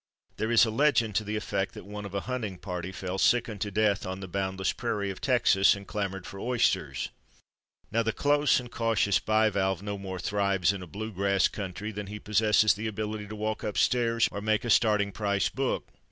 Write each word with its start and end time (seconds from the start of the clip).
There 0.37 0.49
is 0.51 0.65
a 0.65 0.71
legend 0.71 1.13
to 1.17 1.23
the 1.23 1.35
effect 1.35 1.75
that 1.75 1.85
one 1.85 2.05
of 2.05 2.15
a 2.15 2.21
hunting 2.21 2.57
party 2.57 2.91
fell 2.91 3.19
sick 3.19 3.47
unto 3.47 3.69
death, 3.69 4.03
on 4.03 4.19
the 4.19 4.27
boundless 4.27 4.71
prairie 4.73 5.11
of 5.11 5.21
Texas, 5.21 5.75
and 5.75 5.85
clamoured 5.85 6.25
for 6.25 6.39
oysters. 6.39 7.09
Now 7.91 8.01
the 8.01 8.11
close 8.11 8.59
and 8.59 8.71
cautious 8.71 9.19
bivalve 9.19 9.83
no 9.83 9.99
more 9.99 10.17
thrives 10.17 10.73
in 10.73 10.81
a 10.81 10.87
blue 10.87 11.11
grass 11.11 11.47
country 11.47 11.91
than 11.91 12.07
he 12.07 12.17
possesses 12.19 12.73
the 12.73 12.87
ability 12.87 13.27
to 13.27 13.35
walk 13.35 13.63
up 13.63 13.77
stairs, 13.77 14.27
or 14.31 14.41
make 14.41 14.65
a 14.65 14.71
starting 14.71 15.11
price 15.11 15.49
book. 15.49 15.87